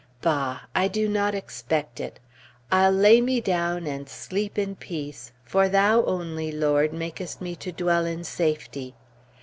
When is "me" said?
3.21-3.39, 7.39-7.55